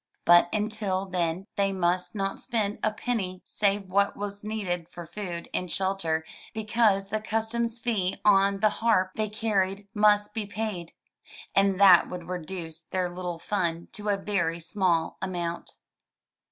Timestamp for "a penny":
2.81-3.43